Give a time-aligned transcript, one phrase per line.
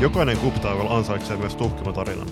[0.00, 2.28] Jokainen Kuptaival ansaitsee myös tuhkimotarinan.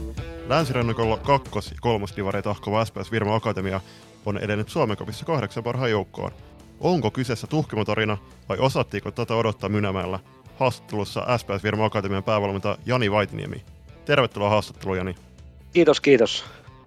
[0.47, 3.81] Länsirannikolla kakkos- ja kolmosdivari tahkova SPS Virma Akatemia
[4.27, 6.33] on edennyt Suomen kopissa kahdeksan parhaan joukkoon.
[6.81, 8.19] Onko kyseessä tuhkimotarina
[8.49, 10.19] vai osattiinko tätä odottaa Mynämäellä?
[10.59, 13.65] Haastattelussa SPS Virma Akatemian päävalmentaja Jani Vaitiniemi.
[14.05, 15.15] Tervetuloa haastatteluun Jani.
[15.73, 16.45] Kiitos, kiitos.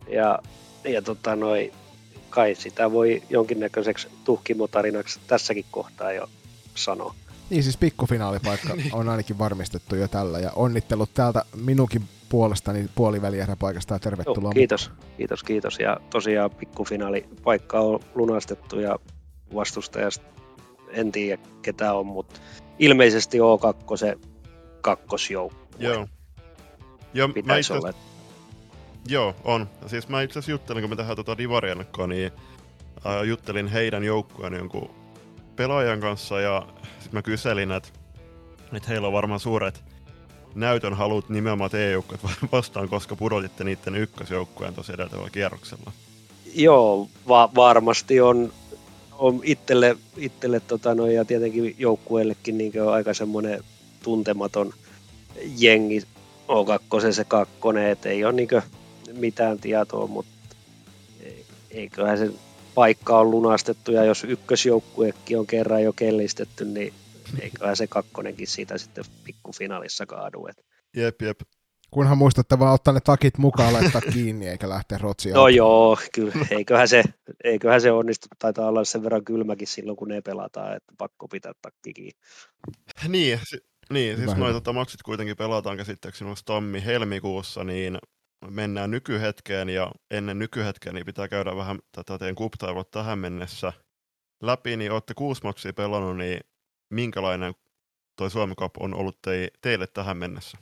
[0.07, 0.39] Ja,
[0.83, 1.73] ja tota noi,
[2.29, 6.29] kai sitä voi jonkinnäköiseksi tuhkimotarinaksi tässäkin kohtaa jo
[6.75, 7.15] sanoa.
[7.51, 13.99] Niin siis pikkufinaalipaikka on ainakin varmistettu jo tällä ja onnittelut täältä minunkin puolestani puolivälieräpaikasta ja
[13.99, 14.41] tervetuloa.
[14.41, 15.79] Joo, kiitos, kiitos, kiitos.
[15.79, 18.99] Ja tosiaan pikkufinaalipaikka on lunastettu ja
[19.55, 20.25] vastustajasta
[20.89, 22.39] en tiedä ketä on, mutta
[22.79, 24.17] ilmeisesti O2 se
[24.81, 25.59] kakkosjoukkue.
[25.79, 26.07] Joo.
[27.13, 27.73] Joo, mä itse...
[27.73, 27.93] olla.
[29.07, 29.69] Joo, on.
[29.87, 32.31] Siis mä itse asiassa juttelin, kun me tehdään tuota Divariennakkoa, niin
[33.05, 35.00] äh, juttelin heidän joukkueen jonkun
[35.61, 37.89] pelaajan kanssa ja sitten mä kyselin, että,
[38.73, 39.83] että heillä on varmaan suuret
[40.55, 45.91] näytön halut nimenomaan EU-joukkueet vastaan, koska pudotitte niiden ykkösjoukkueen tosi edeltävällä kierroksella.
[46.55, 48.53] Joo, va- varmasti on,
[49.17, 53.63] on itselle, itselle tota no, ja tietenkin joukkueellekin niin aika semmoinen
[54.03, 54.73] tuntematon
[55.57, 56.01] jengi
[56.47, 58.49] O2 se kakkonen, ei ole niin
[59.13, 60.55] mitään tietoa, mutta
[61.71, 62.31] eiköhän se
[62.75, 66.93] paikka on lunastettu ja jos ykkösjoukkuekin on kerran jo kellistetty, niin
[67.39, 70.47] eiköhän se kakkonenkin siitä sitten pikkufinaalissa kaadu.
[70.47, 70.65] Et.
[70.95, 71.39] Jep, jep.
[71.91, 75.33] Kunhan muistatte vaan ottaa ne takit mukaan, laittaa kiinni eikä lähteä rotsiin.
[75.33, 76.45] No joo, kyllä.
[76.51, 77.03] Eiköhän se,
[77.43, 78.27] eiköhän se onnistu.
[78.39, 82.19] Taitaa olla sen verran kylmäkin silloin, kun ne pelataan, että pakko pitää takki kiinni.
[83.07, 87.97] Niin, si- niin siis noita tota, maksit kuitenkin pelataan käsittääkseni tammi-helmikuussa, niin
[88.49, 93.73] mennään nykyhetkeen ja ennen nykyhetkeä niin pitää käydä vähän tätä teidän kuptaivot tähän mennessä
[94.43, 96.39] läpi, niin olette kuusi maksia pelannut, niin
[96.89, 97.53] minkälainen
[98.15, 100.57] toi Suomi Cup on ollut te, teille tähän mennessä?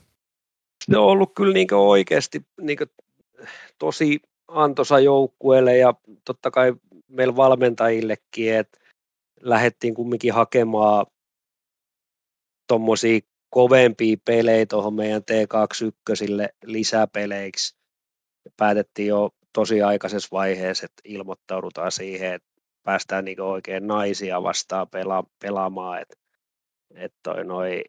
[0.86, 2.78] Se on ollut kyllä niin oikeasti niin
[3.80, 5.94] tosi antoisa joukkueelle ja
[6.26, 6.74] totta kai
[7.08, 8.80] meillä valmentajillekin, että
[9.42, 11.06] lähdettiin kumminkin hakemaan
[12.68, 17.78] tuommoisia kovempia pelejä tuohon meidän T21 lisäpeleiksi.
[18.58, 22.50] Päätettiin jo tosi aikaisessa vaiheessa, että ilmoittaudutaan siihen, että
[22.84, 26.02] päästään niin oikein naisia vastaan pela, pelaamaan.
[26.02, 26.20] Et,
[26.96, 27.84] et toi noi,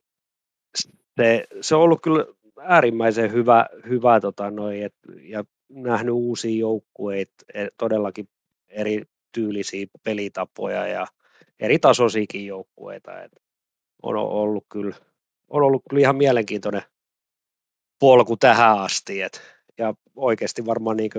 [1.17, 2.25] se, se, on ollut kyllä
[2.61, 8.29] äärimmäisen hyvä, hyvä tota noi, et, ja nähnyt uusia joukkueita, e, todellakin
[8.69, 11.07] eri tyylisiä pelitapoja ja
[11.61, 13.23] eri tasoisiakin joukkueita.
[13.23, 13.33] Et
[14.03, 14.97] on ollut kyllä
[15.51, 16.83] on ollut kyllä ihan mielenkiintoinen
[17.99, 19.41] polku tähän asti, et,
[19.79, 21.11] ja oikeasti varmaan niin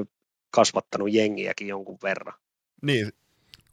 [0.51, 2.33] kasvattanut jengiäkin jonkun verran.
[2.81, 3.09] Niin.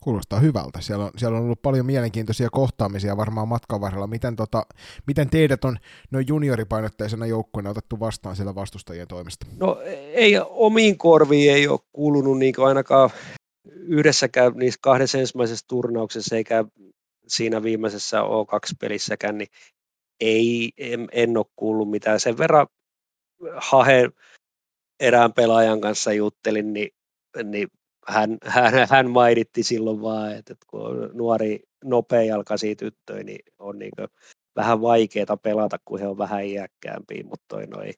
[0.01, 0.81] Kuulostaa hyvältä.
[0.81, 4.07] Siellä on, siellä on ollut paljon mielenkiintoisia kohtaamisia varmaan matkan varrella.
[4.07, 4.65] Miten, tota,
[5.07, 5.77] miten teidät on
[6.11, 9.45] noin junioripainotteisena joukkueena otettu vastaan siellä vastustajien toimesta?
[9.57, 9.81] No
[10.13, 13.09] ei omiin korviin ei ole kuulunut niin ainakaan
[13.71, 16.65] yhdessäkään niissä kahdessa ensimmäisessä turnauksessa eikä
[17.27, 19.49] siinä viimeisessä O2-pelissäkään, niin
[20.19, 22.19] ei, en, en ole kuullut mitään.
[22.19, 22.67] Sen verran
[23.55, 24.09] Hahe
[24.99, 26.89] erään pelaajan kanssa juttelin, niin,
[27.43, 27.67] niin
[28.07, 33.91] hän, hän, hän mainitti silloin vaan, että, kun on nuori nopeajalkaisia tyttöjä, niin on niin
[34.55, 37.93] vähän vaikeaa pelata, kun he on vähän iäkkäämpiä, mutta toi noi,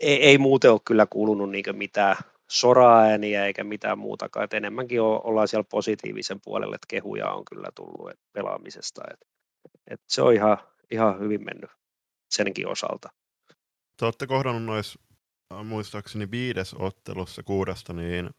[0.00, 2.16] ei, ei muuten ole kyllä kuulunut niin mitään
[2.50, 8.10] soraääniä eikä mitään muutakaan, että enemmänkin ollaan siellä positiivisen puolelle, että kehuja on kyllä tullut
[8.32, 9.26] pelaamisesta, että,
[9.90, 10.58] että se on ihan,
[10.90, 11.70] ihan hyvin mennyt
[12.34, 13.08] senkin osalta.
[13.96, 14.98] Te olette kohdannut noissa
[15.54, 18.30] äh, muistaakseni viides ottelussa kuudesta, niin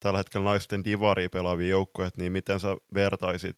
[0.00, 3.56] tällä hetkellä naisten divari pelaavia joukkoja, niin miten sä vertaisit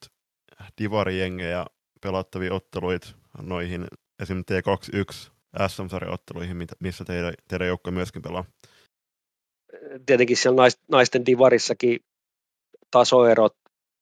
[0.78, 1.66] divarijengejä
[2.00, 3.09] pelattavia otteluita
[3.43, 3.87] noihin
[4.22, 4.38] esim.
[4.38, 5.31] T21
[5.69, 8.44] SM-sarjaotteluihin, missä teidän, teidän joukko myöskin pelaa?
[10.06, 12.00] Tietenkin siellä naisten divarissakin
[12.91, 13.56] tasoerot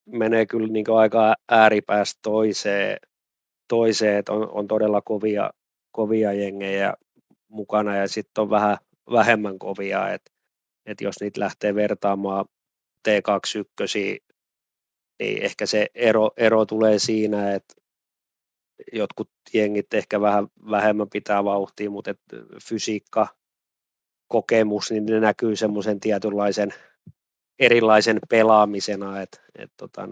[0.07, 2.99] menee kyllä niin aika ääripäästä toiseen
[3.69, 5.51] toiseen, että on, on todella kovia,
[5.93, 6.95] kovia jengejä
[7.49, 8.79] mukana ja sitten on vähän
[9.13, 10.33] vähemmän kovia, että
[10.87, 12.45] et jos niitä lähtee vertaamaan
[13.09, 14.25] T21,
[15.19, 17.75] niin ehkä se ero, ero tulee siinä, että
[18.93, 22.21] jotkut jengit ehkä vähän vähemmän pitää vauhtia, mutta et
[22.65, 23.29] fysiikka,
[24.29, 26.75] kokemus, niin ne näkyy semmoisen tietynlaisen
[27.59, 30.09] erilaisen pelaamisena, että et tota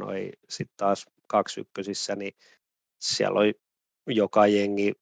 [0.49, 1.69] sitten taas kaksi
[2.17, 2.33] niin
[3.05, 3.55] siellä oli
[4.06, 4.93] joka jengi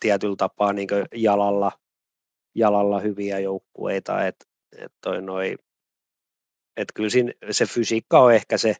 [0.00, 1.72] tietyllä tapaa niin jalalla,
[2.54, 4.44] jalalla hyviä joukkueita, että
[4.78, 5.56] et toi noi,
[6.76, 8.76] et kyllä siinä se fysiikka on ehkä se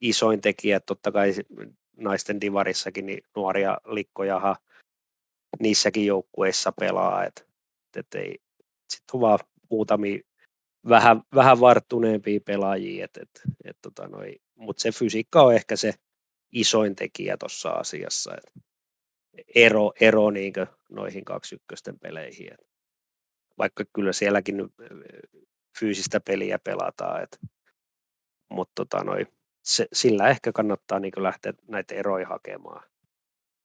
[0.00, 1.32] isoin tekijä, totta kai
[1.96, 4.56] naisten divarissakin niin nuoria likkoja
[5.60, 7.42] niissäkin joukkueissa pelaa, että
[7.96, 8.38] et ei,
[8.88, 9.38] sitten on vaan
[9.70, 10.20] muutamia
[10.88, 14.08] vähän, vähän varttuneempia pelaajia, et, et, et, tota
[14.54, 15.94] mutta se fysiikka on ehkä se
[16.52, 18.64] isoin tekijä tuossa asiassa, et
[19.54, 20.52] ero, ero niin
[20.90, 22.52] noihin kaksi ykkösten peleihin.
[22.52, 22.70] Et
[23.58, 24.56] vaikka kyllä sielläkin
[25.78, 27.38] fyysistä peliä pelataan, et,
[28.50, 29.04] mutta tota
[29.64, 32.90] se, sillä ehkä kannattaa niin lähteä näitä eroja hakemaan.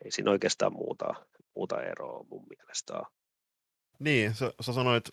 [0.05, 1.13] Ei siinä oikeastaan muuta,
[1.55, 3.01] muuta eroa mun mielestä
[3.99, 5.09] Niin, sä, sä sanoit,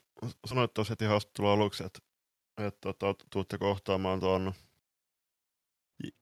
[0.47, 1.99] sanoit tuossa heti haastattelun aluksi, että,
[2.59, 4.53] että että tuutte kohtaamaan tuon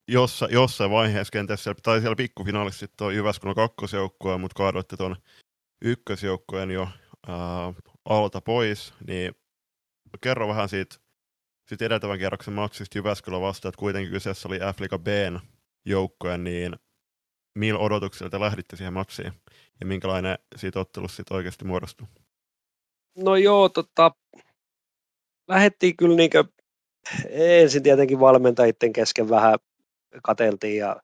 [0.08, 5.16] jossa, jossain vaiheessa kenties siellä, tai siellä pikkufinaalissa sitten on Jyväskylän kakkosjoukkue, mutta kaadoitte tuon
[5.84, 6.88] ykkösjoukkueen jo
[7.28, 7.72] ää,
[8.04, 9.32] alta pois, niin
[10.20, 10.96] kerro vähän siitä,
[11.68, 15.40] siitä edeltävän kierroksen matsista Jyväskylän vastaan, että kuitenkin kyseessä oli F-Liga Bn
[15.86, 16.76] joukkue, niin
[17.58, 19.32] millä odotuksilla te lähditte siihen matsiin
[19.80, 22.06] ja minkälainen siitä ottelusta sitten oikeasti muodostui?
[23.16, 24.12] No joo, tota,
[25.48, 26.44] lähdettiin kyllä niinkö
[27.30, 29.58] ensin tietenkin valmentajien kesken vähän
[30.22, 30.96] kateltiin ja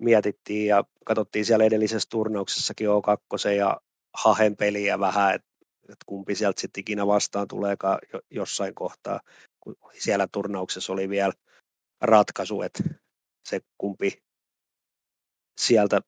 [0.00, 3.80] mietittiin ja katsottiin siellä edellisessä turnauksessakin O2 ja
[4.14, 5.48] Hahen peliä vähän, että
[5.88, 7.98] et kumpi sieltä sitten ikinä vastaan tuleekaan
[8.30, 9.20] jossain kohtaa,
[9.60, 11.32] kun siellä turnauksessa oli vielä
[12.00, 12.82] ratkaisu, että
[13.48, 14.22] se kumpi
[15.60, 16.00] sieltä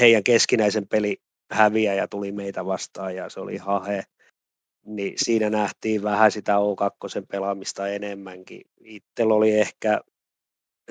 [0.00, 1.16] heidän keskinäisen peli
[1.52, 4.02] häviä ja tuli meitä vastaan ja se oli Hahe,
[4.86, 8.60] niin siinä nähtiin vähän sitä O2 pelaamista enemmänkin.
[8.80, 10.00] Itsellä oli ehkä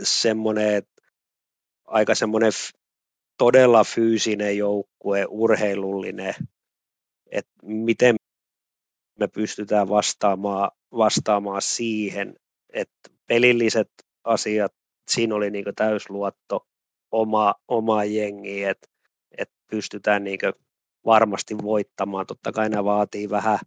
[0.03, 0.83] semmoinen
[1.85, 2.51] aika semmoinen
[3.37, 6.33] todella fyysinen joukkue, urheilullinen,
[7.31, 8.15] että miten
[9.19, 12.35] me pystytään vastaamaan, vastaamaan siihen,
[12.73, 13.91] että pelilliset
[14.23, 14.73] asiat,
[15.11, 16.67] siinä oli niin täysluotto
[17.11, 18.87] oma, oma jengi, että,
[19.37, 20.39] että pystytään niin
[21.05, 22.25] varmasti voittamaan.
[22.25, 23.59] Totta kai nämä vaatii vähän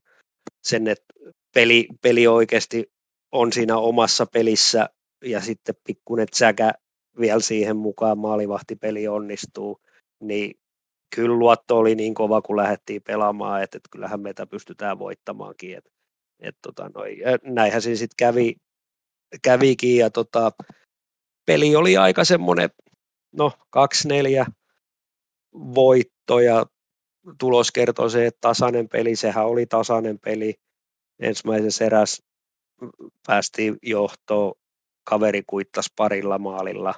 [0.63, 1.15] sen, että
[1.55, 2.93] peli, peli oikeasti
[3.33, 4.89] on siinä omassa pelissä
[5.25, 6.73] ja sitten pikkuinen säkä
[7.21, 9.81] vielä siihen mukaan maalivahtipeli onnistuu,
[10.21, 10.55] niin
[11.17, 15.79] kyllä luotto oli niin kova, kun lähdettiin pelaamaan, että, että kyllähän meitä pystytään voittamaankin.
[15.79, 15.85] Et,
[16.41, 18.57] et tota noi, näinhän se sitten kävi,
[19.43, 20.53] kävikin ja tota,
[21.47, 22.71] peli oli aika semmoinen,
[23.33, 24.53] no 2-4
[25.55, 26.67] voitto ja
[27.41, 30.55] tulos kertoo se, että tasainen peli, sehän oli tasainen peli.
[31.21, 32.23] Ensimmäisessä eräs
[33.27, 34.55] päästiin johtoon,
[35.09, 36.95] kaveri kuittasi parilla maalilla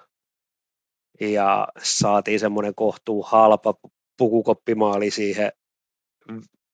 [1.21, 3.75] ja saatiin semmoinen kohtuu halpa
[4.17, 5.53] pukukoppimaali siihen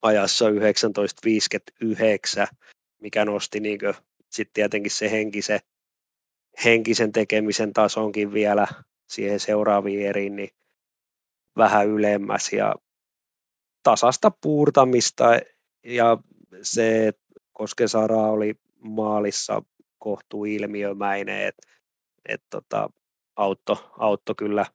[0.02, 2.46] ajassa 1959,
[3.00, 3.78] mikä nosti niin
[4.30, 5.60] sitten tietenkin se henkisen,
[6.64, 8.66] henkisen tekemisen tasonkin vielä
[9.08, 10.50] siihen seuraaviin eriin, niin
[11.56, 12.74] vähän ylemmäs ja
[13.82, 15.24] tasasta puurtamista
[15.84, 16.18] ja
[16.62, 17.12] se,
[17.52, 19.62] Koskesara oli maalissa
[20.06, 21.68] kohtuu ilmiömäinen, että
[22.28, 22.90] et tota,
[23.36, 24.66] auto, auto kyllä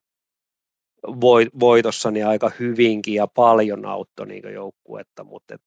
[1.60, 5.62] voitossa niin aika hyvinkin ja paljon auttoi niin joukkuetta, mutta et,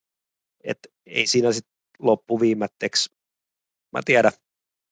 [0.64, 3.11] et ei siinä sitten loppuviimetteeksi,
[3.93, 4.32] mä tiedä,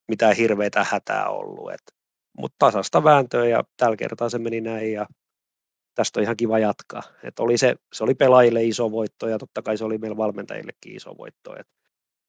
[0.08, 1.94] mitään hirveitä hätää ollut, et,
[2.38, 5.06] mutta tasasta vääntöä ja tällä kertaa se meni näin ja
[5.94, 7.02] tästä on ihan kiva jatkaa.
[7.22, 10.96] Et oli se, se oli pelaajille iso voitto ja totta kai se oli meillä valmentajillekin
[10.96, 11.72] iso voitto, että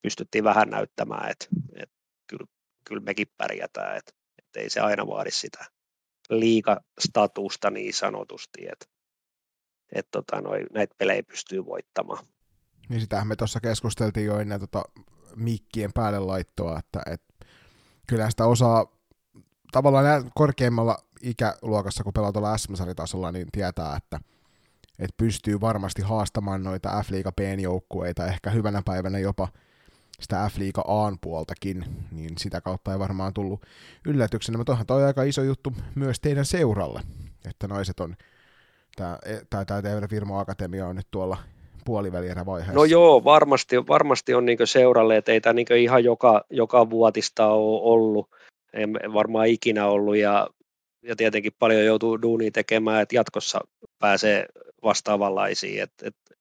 [0.02, 1.46] pystyttiin vähän näyttämään, että
[1.76, 1.90] et
[2.28, 2.46] kyllä,
[2.88, 5.66] kyllä mekin pärjätään, että et ei se aina vaadi sitä
[6.30, 8.86] liikastatusta niin sanotusti, että
[9.96, 10.42] et tota,
[10.74, 12.26] näitä pelejä pystyy voittamaan.
[12.90, 14.84] Niin sitähän me tuossa keskusteltiin jo ennen tota
[15.36, 17.24] mikkien päälle laittoa, että et,
[18.08, 18.86] kyllä sitä osaa
[19.72, 24.20] tavallaan korkeimmalla ikäluokassa, kun pelaa tuolla SM-saritasolla, niin tietää, että
[25.00, 29.48] et pystyy varmasti haastamaan noita F-liiga B-joukkueita, ehkä hyvänä päivänä jopa
[30.20, 33.66] sitä F-liiga A puoltakin, niin sitä kautta ei varmaan tullut
[34.06, 37.02] yllätyksenä, mutta onhan toi aika iso juttu myös teidän seuralle,
[37.50, 38.16] että naiset on,
[38.96, 39.18] tämä,
[39.50, 41.38] tai tämä teidän firma Akatemia on nyt tuolla
[41.86, 42.80] puolivälierä vaiheessa.
[42.80, 47.48] No joo, varmasti, varmasti on niin seuralle, että ei tämä niin ihan joka, joka vuotista
[47.48, 48.30] ole ollut,
[48.74, 50.48] en varmaan ikinä ollut, ja,
[51.02, 53.60] ja tietenkin paljon joutuu duunia tekemään, että jatkossa
[54.00, 54.46] pääsee
[54.84, 56.36] vastaavanlaisiin, että, että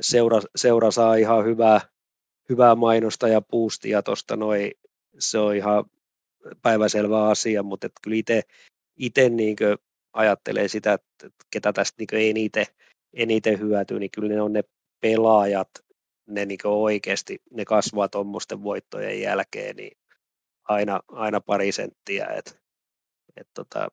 [0.00, 1.80] seura, seura saa ihan hyvää,
[2.52, 4.72] hyvää mainosta ja puustia tuosta noin,
[5.18, 5.84] se on ihan
[6.62, 8.42] päiväselvä asia, mutta et kyllä itse,
[8.96, 9.56] itse niin
[10.12, 12.66] ajattelee sitä, että ketä tästä niin eniten,
[13.14, 14.64] eniten hyötyy, niin kyllä ne on ne
[15.00, 15.68] pelaajat,
[16.26, 19.98] ne niin oikeasti, ne kasvaa tuommoisten voittojen jälkeen, niin
[20.64, 22.60] aina, aina pari senttiä, et,
[23.36, 23.88] et tota,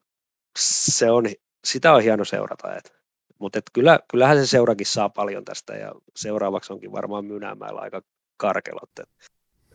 [0.59, 1.25] se on,
[1.65, 2.99] sitä on hieno seurata, et.
[3.39, 8.01] Mutta kyllä, kyllähän se seurakin saa paljon tästä ja seuraavaksi onkin varmaan Mynämäellä aika
[8.39, 9.03] karkelot, että,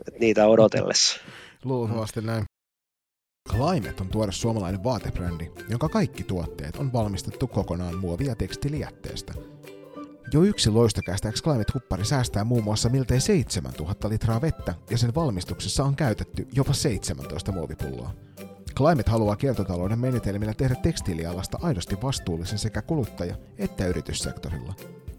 [0.00, 1.20] että niitä odotellessa.
[1.64, 2.44] Luultavasti näin.
[3.50, 9.34] Climate on tuore suomalainen vaatebrändi, jonka kaikki tuotteet on valmistettu kokonaan muovia tekstilijätteestä.
[10.32, 15.96] Jo yksi loistokästä Climate-huppari säästää muun muassa miltei 7000 litraa vettä ja sen valmistuksessa on
[15.96, 18.14] käytetty jopa 17 muovipulloa.
[18.76, 24.74] Climate haluaa kiertotalouden menetelmillä tehdä tekstiilialasta aidosti vastuullisen sekä kuluttaja- että yrityssektorilla.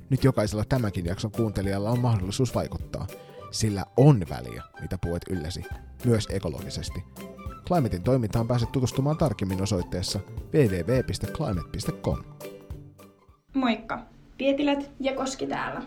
[0.10, 3.08] Nyt jokaisella tämänkin jakson kuuntelijalla on mahdollisuus vaikuttaa,
[3.56, 5.64] sillä on väliä, mitä puet ylläsi,
[6.06, 7.04] myös ekologisesti.
[7.68, 10.20] Climatein toimintaan pääset tutustumaan tarkemmin osoitteessa
[10.54, 12.24] www.climate.com.
[13.54, 14.06] Moikka!
[14.38, 15.82] Pietilät ja Koski täällä.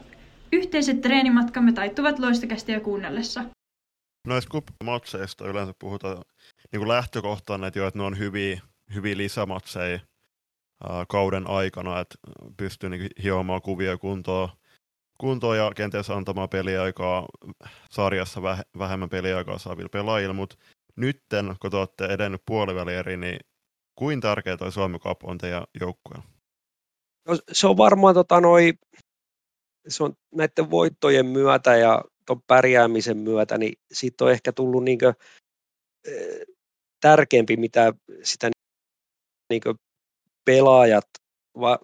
[0.52, 3.44] Yhteiset treenimatkamme taittuvat loistokästiä kuunnellessa.
[4.26, 6.16] Noista kuppimatseista yleensä puhutaan
[6.72, 8.60] niin kuin lähtökohtana, että, jo, että ne on hyviä,
[8.94, 10.00] hyviä lisämatseja
[11.08, 12.14] kauden aikana, että
[12.56, 14.48] pystyy niin hiomaan kuvia kuntoon,
[15.18, 17.26] kuntoon ja kenties antamaan peliaikaa
[17.90, 20.56] sarjassa väh- vähemmän peliaikaa saaville pelaajille, mutta
[20.96, 23.40] nytten, kun te olette edennyt puolivälieri, niin
[23.98, 26.25] kuin tärkeä toi Suomi Cup on teidän joukkueella?
[27.28, 28.72] No, se on varmaan tota, noi,
[29.88, 35.08] se on näiden voittojen myötä ja tuon pärjäämisen myötä, niin siitä on ehkä tullut niinkö,
[35.08, 36.14] äh,
[37.00, 38.50] tärkeämpi, mitä sitä
[39.50, 39.75] niinkö
[40.44, 41.08] pelaajat
[41.60, 41.78] va,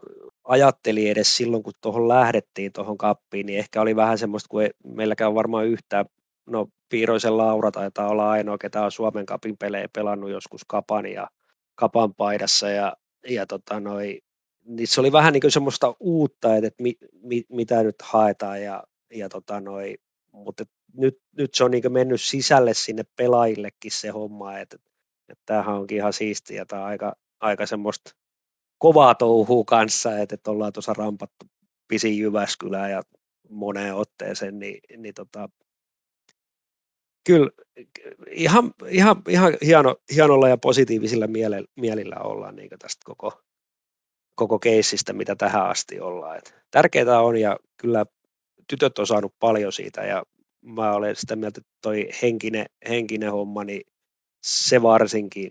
[0.45, 4.71] ajatteli edes silloin, kun tuohon lähdettiin tuohon kappiin, niin ehkä oli vähän semmoista, kun ei,
[4.85, 6.07] meilläkään on varmaan yhtään,
[6.47, 11.29] no Piiroisen Laura taitaa olla ainoa, ketä on Suomen kapin pelejä pelannut joskus kapan ja
[11.75, 12.97] kapan paidassa ja,
[13.29, 14.21] ja tota noi,
[14.65, 18.63] niin se oli vähän niin kuin semmoista uutta, että, että mi, mi, mitä nyt haetaan,
[18.63, 18.85] ja,
[19.15, 19.95] ja tota noi,
[20.33, 20.65] mutta
[20.97, 24.77] nyt, nyt se on niin mennyt sisälle sinne pelaajillekin se homma, että,
[25.29, 28.11] että tämähän onkin ihan siistiä, tämä on aika, aika semmoista
[28.79, 31.47] kovaa touhua kanssa, että, että ollaan tuossa rampattu
[31.89, 33.03] pisin Jyväskylään ja
[33.51, 35.49] moneen otteeseen, niin, niin tota,
[37.27, 37.51] kyllä
[38.31, 41.27] ihan, ihan, ihan hieno, hienolla ja positiivisilla
[41.77, 43.43] mielillä ollaan niin tästä koko,
[44.35, 46.39] koko keissistä, mitä tähän asti ollaan.
[46.39, 48.07] Et tärkeää on ja kyllä
[48.69, 50.23] tytöt on saanut paljon siitä ja
[50.63, 53.83] mä olen sitä mieltä, että toi henkinen, henkinen homma, niin
[54.45, 55.51] se varsinkin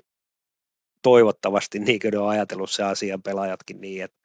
[1.04, 4.18] toivottavasti niin kuin on ajatellut se asian pelaajatkin niin, että,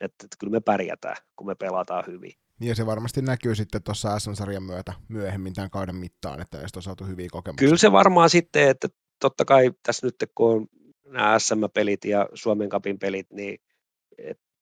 [0.00, 2.32] että, että kyllä me pärjätään, kun me pelataan hyvin.
[2.60, 6.78] Niin ja se varmasti näkyy sitten tuossa SM-sarjan myötä myöhemmin tämän kauden mittaan, että näistä
[6.78, 7.66] on saatu hyviä kokemuksia.
[7.66, 8.88] Kyllä se varmaan sitten, että
[9.20, 10.66] totta kai tässä nyt kun on
[11.04, 13.58] nämä SM-pelit ja Suomen kapin pelit, niin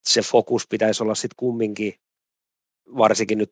[0.04, 1.94] se fokus pitäisi olla sitten kumminkin,
[2.98, 3.50] varsinkin nyt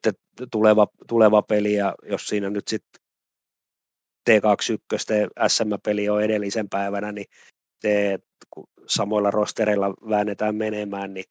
[0.52, 3.02] tuleva, tuleva peli, ja jos siinä nyt sitten
[4.30, 7.26] T21 SM-peli on edellisen päivänä, niin
[7.82, 8.18] se,
[8.50, 11.24] kun samoilla rostereilla väännetään menemään, niin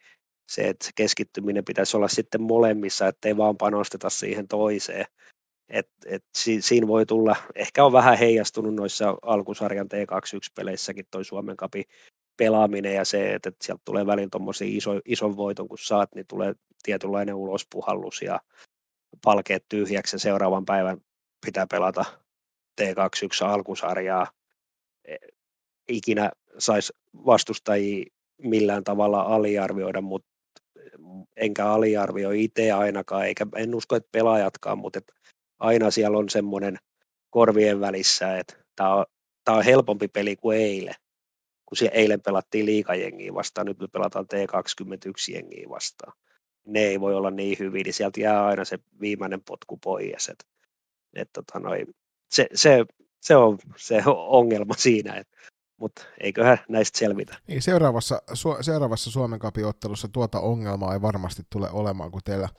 [0.51, 5.05] se, että se keskittyminen pitäisi olla sitten molemmissa, ettei vaan panosteta siihen toiseen.
[5.69, 11.57] Et, et si, siinä voi tulla, ehkä on vähän heijastunut noissa alkusarjan T21-peleissäkin toi Suomen
[11.57, 11.83] kapi
[12.37, 16.27] pelaaminen ja se, että, että sieltä tulee välillä tuommoisia iso, ison voiton, kun saat, niin
[16.27, 16.53] tulee
[16.83, 18.39] tietynlainen ulospuhallus ja
[19.23, 20.97] palkeet tyhjäksi ja seuraavan päivän
[21.45, 22.05] pitää pelata
[22.81, 24.27] T21 alkusarjaa.
[25.05, 25.15] E,
[25.87, 26.31] ikinä
[26.61, 26.93] saisi
[27.25, 28.05] vastustajia
[28.37, 30.29] millään tavalla aliarvioida, mutta
[31.35, 35.13] enkä aliarvioi itse ainakaan, eikä en usko, että pelaajatkaan, mutta että
[35.59, 36.77] aina siellä on semmoinen
[37.29, 39.05] korvien välissä, että tämä on,
[39.43, 40.95] tämä on helpompi peli kuin eilen
[41.71, 46.13] kun siellä eilen pelattiin liikajengiä vastaan, nyt me pelataan T21-jengiä vastaan.
[46.65, 50.29] Ne ei voi olla niin hyviä, niin sieltä jää aina se viimeinen potku pois.
[50.29, 50.47] Et,
[51.15, 51.85] et tota noi,
[52.31, 52.85] se, se,
[53.21, 55.27] se, on se ongelma siinä, et,
[55.81, 57.37] mutta eiköhän näistä selvitä.
[57.47, 62.49] Niin, seuraavassa, su, seuraavassa Suomen kapiottelussa tuota ongelmaa ei varmasti tule olemaan, kun teillä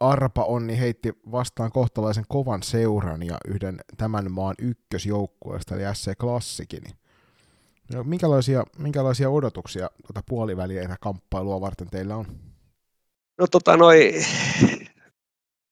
[0.00, 6.82] Arpa Onni heitti vastaan kohtalaisen kovan seuran ja yhden tämän maan ykkösjoukkueesta, eli SC Klassikin.
[6.82, 6.96] Niin
[7.92, 12.26] No, minkälaisia, minkälaisia odotuksia tuota puoliväliä kamppailua varten teillä on?
[13.38, 14.12] No tota noi,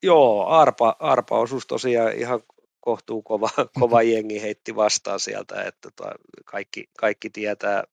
[0.03, 2.41] joo, Arpa, Arpa osuus tosiaan ihan
[2.83, 3.49] kohtuu kova,
[3.81, 7.85] kova jengi heitti vastaan sieltä, että tota, kaikki, kaikki tietää,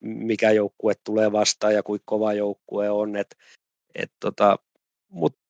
[0.00, 3.36] mikä joukkue tulee vastaan ja kuinka kova joukkue on, et,
[3.94, 4.58] et tota,
[5.08, 5.40] mutta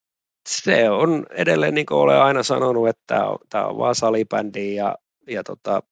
[0.49, 3.05] se on edelleen, niin kuin olen aina sanonut, että
[3.49, 5.83] tämä on, on vaan salibändi ja, ja tota,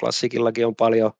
[0.00, 1.12] klassikillakin on paljon,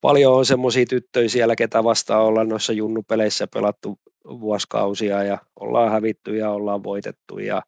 [0.00, 6.36] paljon on semmoisia tyttöjä siellä, ketä vastaan ollaan noissa junnupeleissä pelattu vuosikausia ja ollaan hävitty
[6.36, 7.62] ja ollaan voitettu ja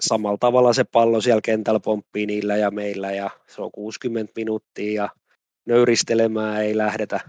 [0.00, 5.02] samalla tavalla se pallo siellä kentällä pomppii niillä ja meillä ja se on 60 minuuttia
[5.02, 5.08] ja
[5.66, 7.20] nöyristelemään ei lähdetä,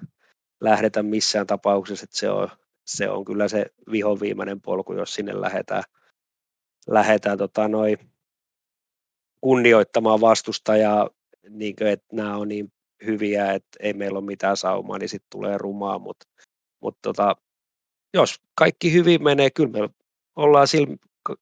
[0.62, 2.50] lähdetä missään tapauksessa, että se on
[2.86, 5.84] se on kyllä se vihon viimeinen polku, jos sinne lähdetään,
[6.88, 7.98] lähdetään tota, noi,
[9.41, 11.10] kunnioittamaan vastustajaa,
[11.50, 12.74] niin kuin, että nämä on niin
[13.05, 16.27] hyviä, että ei meillä ole mitään saumaa, niin sitten tulee rumaa, mutta
[16.79, 17.36] mut tota,
[18.13, 19.89] jos kaikki hyvin menee, kyllä me
[20.36, 20.95] ollaan sillä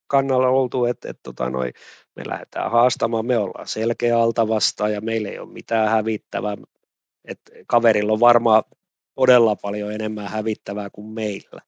[0.08, 1.72] kannalla oltu, että, että tota noi,
[2.16, 6.58] me lähdetään haastamaan, me ollaan selkeä alta vastaan ja meillä ei ole mitään hävittävää.
[7.26, 8.64] Et kaverilla on varmaan
[9.16, 11.62] todella paljon enemmän hävittävää kuin meillä.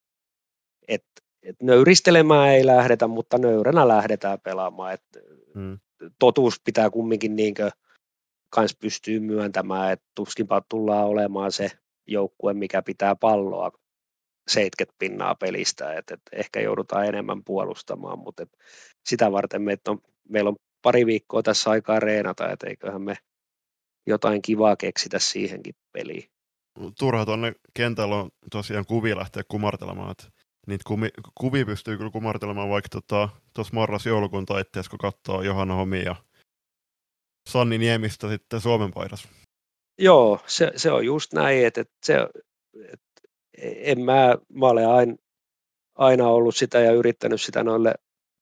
[0.88, 1.06] Et,
[1.44, 4.94] et nöyristelemään ei lähdetä, mutta nöyränä lähdetään pelaamaan.
[4.94, 5.04] Et
[5.54, 5.80] hmm.
[6.20, 7.72] Totuus pitää kumminkin niinkö
[8.50, 11.72] kans pystyy myöntämään, että tuskinpa tullaan olemaan se
[12.08, 13.72] joukkue, mikä pitää palloa
[14.48, 18.58] 70 pinnaa pelistä, että et ehkä joudutaan enemmän puolustamaan, mutta et
[19.06, 20.00] sitä varten me, on,
[20.30, 23.18] meillä on pari viikkoa tässä aikaa reenata, että eiköhän me
[24.08, 26.30] jotain kivaa keksitä siihenkin peliin.
[27.00, 30.28] Turha tuonne kentällä on tosiaan kuvi lähteä kumartelemaan, että
[30.68, 36.04] niitä kumi, kuvia pystyy kyllä kumartelemaan vaikka tuossa tota, marras-joulukuun taitteessa, kun katsoo Johanna Homi
[36.04, 36.16] ja
[37.50, 39.28] Sanni Niemistä sitten Suomen paidassa.
[40.00, 42.16] Joo, se, se on just näin, että, että se,
[43.62, 45.16] en mä, mä olen aina,
[45.96, 47.94] aina ollut sitä ja yrittänyt sitä noille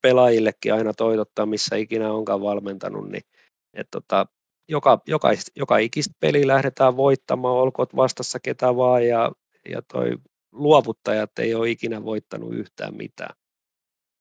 [0.01, 3.23] pelaajillekin aina toitottaa, missä ikinä onkaan valmentanut, niin
[3.73, 4.25] että tota,
[4.69, 9.31] joka, joka, joka ikistä peli lähdetään voittamaan, olkoot vastassa ketä vaan, ja,
[9.69, 10.17] ja toi
[10.51, 13.35] luovuttajat ei ole ikinä voittanut yhtään mitään.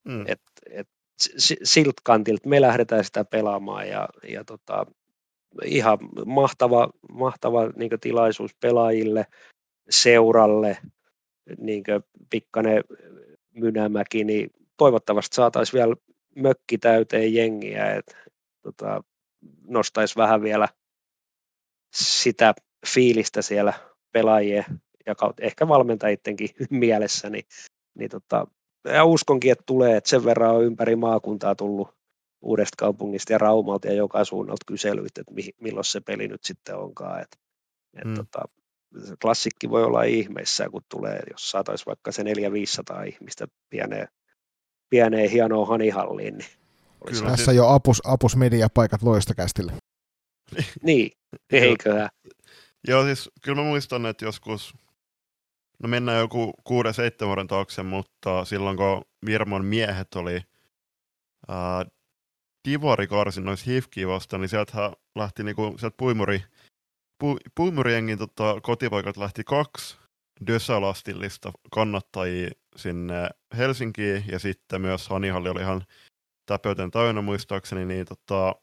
[0.05, 0.25] Mm.
[0.29, 0.89] Et, et,
[1.63, 4.87] siltä kantilta me lähdetään sitä pelaamaan, ja, ja tota,
[5.65, 9.27] ihan mahtava, mahtava niin tilaisuus pelaajille,
[9.93, 10.79] seuralle,
[11.59, 11.85] niin
[12.31, 12.85] pikkainen
[13.55, 15.97] Mynämäki, niin toivottavasti saataisiin vielä
[16.37, 18.17] mökki täyteen jengiä, että
[18.63, 19.03] tota,
[19.65, 20.69] nostaisi vähän vielä
[21.95, 22.55] sitä
[22.95, 23.73] fiilistä siellä
[24.13, 24.65] pelaajien
[25.07, 27.45] ja ehkä valmentajittenkin mielessä, niin,
[27.95, 28.47] niin tota,
[28.85, 31.89] ja uskonkin, että tulee, että sen verran on ympäri maakuntaa tullut
[32.43, 37.21] uudesta kaupungista ja Raumalta ja joka suunnalta kyselyitä, että milloin se peli nyt sitten onkaan.
[37.21, 37.39] Et,
[37.95, 38.15] et mm.
[38.15, 38.45] tota,
[39.23, 44.09] klassikki voi olla ihmeissä, kun tulee, jos saataisiin vaikka se 400-500 ihmistä pieneen,
[44.91, 46.39] pieneen hienoon hanihalliin.
[46.39, 46.51] Niin
[47.07, 49.73] Kyllä, Tässä jo apus, apus mediapaikat loistokästille.
[50.83, 51.11] niin,
[51.51, 52.09] eiköhän.
[52.89, 54.75] Joo, siis kyllä mä muistan, että joskus,
[55.83, 60.37] no mennään joku 6-7 vuoden taakse, mutta silloin kun Virmon miehet oli
[61.51, 61.93] äh,
[62.69, 66.43] Divari karsinnoissa Hifkiä vastaan, niin sieltä lähti niinku, sieltä puimuri
[67.23, 67.39] pu,
[68.19, 69.97] tota, kotipaikat lähti kaksi
[70.47, 75.85] Dösalastillista kannattajia sinne Helsinkiin, ja sitten myös Hanihalli oli ihan
[76.47, 78.55] täpöten täynnä muistaakseni, niin tota,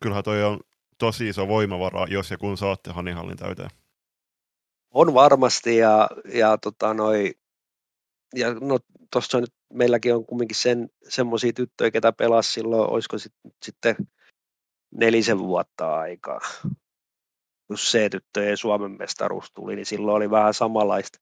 [0.00, 0.60] kyllähän toi on
[0.98, 3.70] tosi iso voimavara, jos ja kun saatte Hanihallin täyteen.
[4.90, 7.34] On varmasti, ja, ja tota noi,
[8.34, 8.78] ja no
[9.12, 13.96] tuossa nyt meilläkin on kumminkin sen, semmoisia tyttöjä, ketä pelasi silloin, olisiko sit, sitten
[14.94, 16.40] nelisen vuotta aikaa
[17.66, 21.18] kun C-tyttöjen Suomen mestaruus tuli, niin silloin oli vähän samanlaista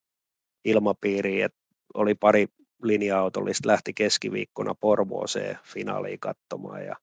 [0.65, 1.59] ilmapiiriä, että
[1.95, 2.47] oli pari
[2.83, 6.97] linja-autollista lähti keskiviikkona Porvooseen finaaliin katsomaan ja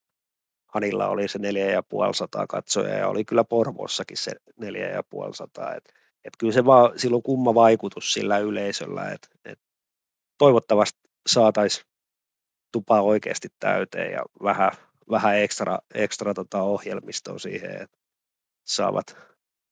[0.67, 5.75] Hanilla oli se 4500 katsoja ja oli kyllä Porvoossakin se 4500.
[5.75, 5.83] Et,
[6.25, 9.59] et kyllä se vaan silloin kumma vaikutus sillä yleisöllä, että et
[10.37, 11.85] toivottavasti saataisiin
[12.71, 14.71] tupa oikeasti täyteen ja vähän,
[15.11, 17.97] vähän ekstra, ekstra tota ohjelmistoa siihen, että
[18.69, 19.17] saavat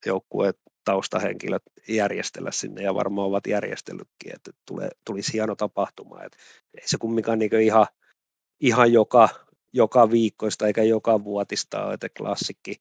[0.06, 6.22] joukkueet taustahenkilöt järjestellä sinne ja varmaan ovat järjestellytkin, että tulee, tulisi hieno tapahtuma.
[6.22, 6.38] Että
[6.74, 7.86] ei se kumminkaan niin ihan,
[8.60, 9.28] ihan joka,
[9.72, 12.74] joka viikkoista eikä joka vuotista että klassikki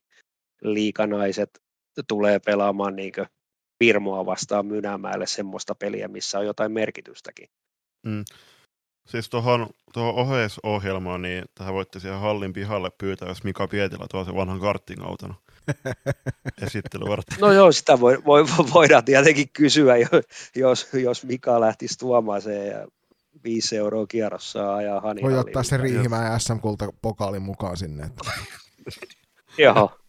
[0.61, 1.61] liikanaiset
[2.07, 3.13] tulee pelaamaan niin
[3.79, 7.49] Pirmoa vastaan Mynämäelle semmoista peliä, missä on jotain merkitystäkin.
[8.05, 8.25] Mm.
[9.07, 14.25] Siis tuohon, tuohon oheisohjelmaan, niin tähän voitte siihen hallin pihalle pyytää, jos Mika Pietilä tuo
[14.25, 15.35] sen vanhan karttingauton
[16.61, 17.35] esittelyvartti.
[17.41, 19.93] No joo, sitä voi, voi, voidaan tietenkin kysyä,
[20.55, 22.87] jos, jos Mika lähtisi tuomaan se ja
[23.43, 28.09] 5 euroa kierrossa ajaa Hani Voi ottaa se Riihimäen SM-kulta pokaalin mukaan sinne.
[29.57, 29.99] joo,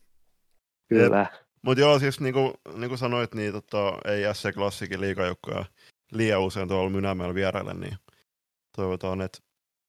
[0.89, 1.27] kyllä.
[1.63, 5.65] Mutta joo, siis niin kuin, niin kuin sanoit, niin tota, ei SC Klassikin liikajoukkoja
[6.13, 7.97] liian usein tuolla Mynämäellä vieraille, niin
[8.77, 9.39] toivotaan, että,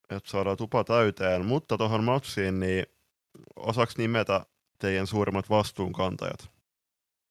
[0.10, 1.46] että saadaan tupa täyteen.
[1.46, 2.86] Mutta tuohon matsiin, niin
[3.56, 4.46] osaks nimetä
[4.80, 6.52] teidän suurimmat vastuunkantajat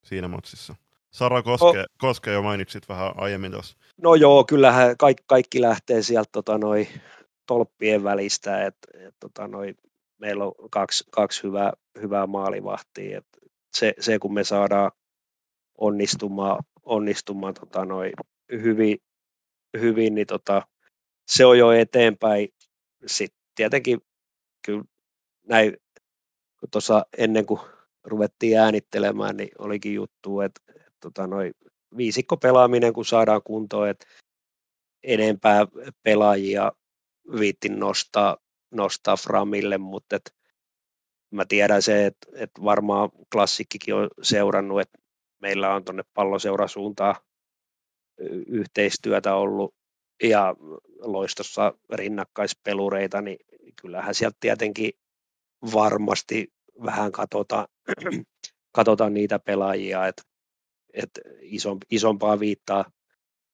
[0.03, 0.75] siinä matsissa?
[1.11, 1.85] Sara Koske, oh.
[1.97, 3.77] Koske jo mainitsit vähän aiemmin tuossa.
[3.97, 6.87] No joo, kyllähän kaikki, kaikki lähtee sieltä tota, noi,
[7.45, 9.75] tolppien välistä, että et, tota, noi,
[10.17, 13.17] meillä on kaksi, kaksi hyvää, hyvää maalivahtia.
[13.17, 13.25] Et
[13.73, 14.91] se, se, kun me saadaan
[15.77, 18.11] onnistumaan, onnistumaan tota, noi,
[18.51, 18.97] hyvin,
[19.79, 20.61] hyvin, niin tota,
[21.27, 22.49] se on jo eteenpäin.
[23.05, 24.01] Sitten tietenkin
[24.65, 24.83] kyllä
[25.47, 25.77] näin,
[26.59, 27.59] kun tuossa ennen kuin
[28.03, 30.61] ruvettiin äänittelemään, niin olikin juttu, että,
[30.99, 31.51] tota, noi
[31.97, 34.05] viisikko pelaaminen, kun saadaan kuntoon, että
[35.03, 35.67] enempää
[36.03, 36.71] pelaajia
[37.39, 38.37] viittin nostaa,
[38.71, 40.35] nostaa Framille, mutta et
[41.31, 44.99] mä tiedän se, että, että varmaan klassikkikin on seurannut, että
[45.41, 47.15] meillä on tuonne palloseurasuuntaan
[48.47, 49.75] yhteistyötä ollut
[50.23, 50.55] ja
[50.99, 53.37] loistossa rinnakkaispelureita, niin
[53.81, 54.91] kyllähän sieltä tietenkin
[55.73, 56.53] varmasti
[56.85, 57.67] vähän katsotaan,
[58.71, 60.21] katsotaan niitä pelaajia, että,
[60.93, 61.21] että
[61.89, 62.91] isompaa viittaa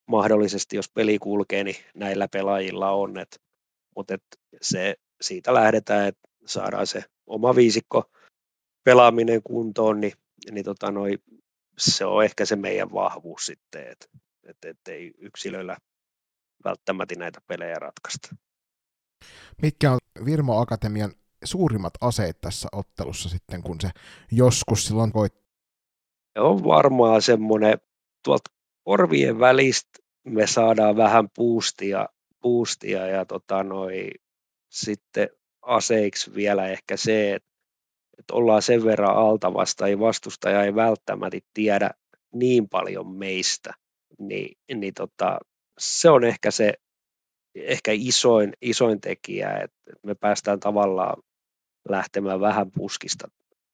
[0.08, 3.38] mahdollisesti, jos peli kulkee, niin näillä pelaajilla on, että,
[3.96, 8.04] mutta että se, siitä lähdetään, että saadaan se oma viisikko
[8.84, 10.14] pelaaminen kuntoon, niin,
[10.52, 11.18] niin tota noi,
[11.78, 14.08] se on ehkä se meidän vahvuus sitten, että,
[14.44, 15.78] että, että ei yksilöillä
[16.64, 18.36] välttämättä näitä pelejä ratkaista.
[19.62, 21.14] Mitkä on Virmo Akatemian
[21.46, 23.90] suurimmat aseet tässä ottelussa sitten, kun se
[24.32, 25.34] joskus silloin voit?
[26.38, 27.78] On varmaan semmoinen
[28.24, 28.52] tuolta
[28.84, 32.10] korvien välistä me saadaan vähän puustia,
[32.42, 34.12] puustia ja tota noi,
[34.72, 35.30] sitten
[35.62, 37.50] aseiksi vielä ehkä se, että,
[38.20, 41.90] että ollaan sen verran altavasta, ei vastustaja ei välttämättä tiedä
[42.34, 43.74] niin paljon meistä,
[44.20, 45.40] niin, niin tota,
[45.80, 46.74] se on ehkä se
[47.56, 51.24] ehkä isoin, isoin tekijä, että me päästään tavallaan
[51.90, 53.28] lähtemään vähän puskista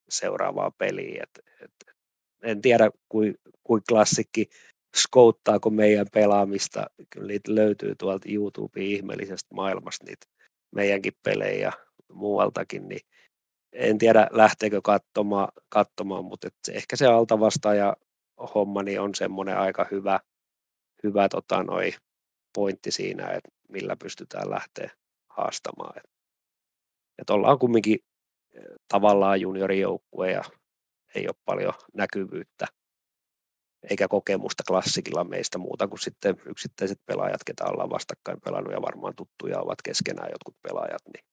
[0.10, 1.24] seuraavaa peliä.
[1.24, 1.72] Et, et,
[2.44, 4.50] en tiedä, kuin, kuin klassikki
[4.96, 6.86] skouttaako meidän pelaamista.
[7.10, 10.26] Kyllä niitä löytyy tuolta YouTubein ihmeellisestä maailmasta niitä
[10.76, 11.72] meidänkin pelejä
[12.14, 13.02] muualtakin, niin
[13.74, 17.98] en tiedä lähteekö katsomaan, katsomaan mutta et ehkä se altavastaaja
[18.56, 20.20] homma niin on semmoinen aika hyvä,
[21.04, 21.94] hyvä tota, noi
[22.56, 24.92] pointti siinä, että millä pystytään lähteä
[25.30, 25.98] haastamaan.
[25.98, 26.11] Et,
[27.22, 28.00] et ollaan kumminkin
[28.88, 30.44] tavallaan juniorijoukkue ja
[31.16, 32.66] ei ole paljon näkyvyyttä
[33.90, 39.14] eikä kokemusta klassikilla meistä muuta kuin sitten yksittäiset pelaajat, ketä ollaan vastakkain pelannut ja varmaan
[39.16, 41.26] tuttuja ovat keskenään jotkut pelaajat, niin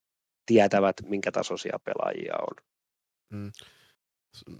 [0.47, 2.65] tietävät, minkä tasoisia pelaajia on.
[3.33, 3.53] Mm.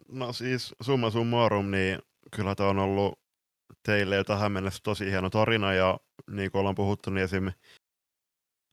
[0.09, 1.99] No siis summa summarum, niin
[2.37, 3.19] kyllä tämä on ollut
[3.83, 5.99] teille jo tähän mennessä tosi hieno tarina ja
[6.31, 7.53] niin kuin ollaan puhuttu, niin esim.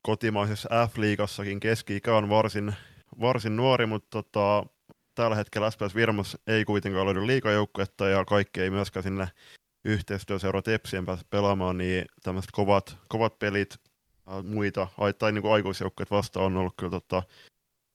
[0.06, 2.74] Kotimaisessa F-liigassakin keski-ikä on varsin,
[3.22, 4.66] varsin nuori, mutta tota,
[5.16, 9.28] tällä hetkellä SPS Virmas ei kuitenkaan löydy liikajoukkuetta ja kaikki ei myöskään sinne
[9.86, 13.76] yhteistyöseura Tepsien pääse pelaamaan, niin tämmöiset kovat, kovat pelit
[14.44, 14.88] muita,
[15.20, 17.24] tai niin kuin aikuisjoukkueet vastaan on ollut kyllä tota,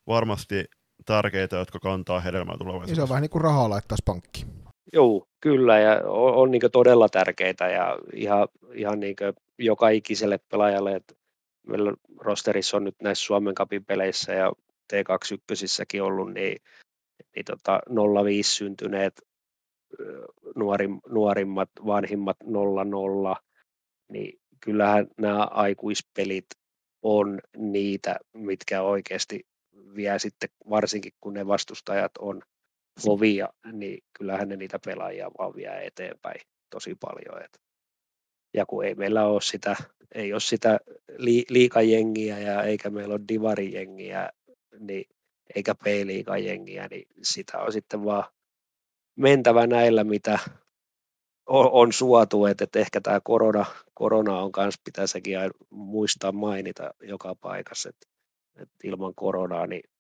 [0.07, 0.65] varmasti
[1.07, 2.95] tärkeitä, jotka kantaa hedelmää tulevaisuudessa.
[2.95, 4.47] se on vähän niin kuin rahaa laittaisi pankki.
[4.93, 9.17] Joo, kyllä, ja on, on niin todella tärkeitä, ja ihan, ihan niin
[9.59, 11.20] joka ikiselle pelaajalle, että
[11.71, 14.53] meillä rosterissa on nyt näissä Suomen kapin peleissä ja
[14.93, 16.57] T21 ollut, niin
[17.37, 17.81] niin tota
[18.25, 19.21] 05 syntyneet
[20.57, 23.37] nuorim, nuorimmat, vanhimmat 00,
[24.13, 26.47] niin kyllähän nämä aikuispelit
[27.03, 29.47] on niitä, mitkä oikeasti
[29.95, 32.43] vie sitten, varsinkin kun ne vastustajat on
[33.05, 37.45] kovia, niin kyllähän ne niitä pelaajia vaan vie eteenpäin tosi paljon.
[37.45, 37.70] Et.
[38.55, 39.77] Ja kun ei meillä ole sitä,
[40.15, 40.81] ei ole sitä
[41.19, 44.31] li, liikajengiä ja eikä meillä ole divarijengiä,
[44.79, 45.05] niin
[45.55, 45.87] eikä p
[46.45, 48.25] jengiä, niin sitä on sitten vaan
[49.17, 50.39] mentävä näillä, mitä
[51.47, 55.39] on, on suotu, että, että ehkä tämä korona, korona on myös, pitäisikin
[55.71, 58.07] muistaa mainita joka paikassa, että,
[58.63, 59.91] että ilman koronaa niin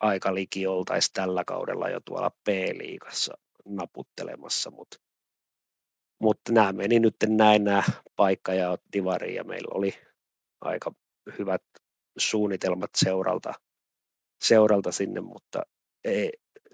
[0.00, 4.96] aika liki oltaisiin tällä kaudella jo tuolla P-liigassa naputtelemassa, mutta
[6.18, 7.82] mutta nämä meni nyt näin nämä
[8.16, 9.94] paikka ja divariin ja meillä oli
[10.60, 10.92] aika
[11.38, 11.62] hyvät
[12.18, 13.54] suunnitelmat seuralta
[14.44, 15.62] seuralta sinne, mutta
[16.04, 16.32] ei